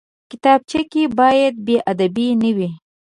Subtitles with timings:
[0.31, 2.69] کتابچه کې باید بېادبي نه وي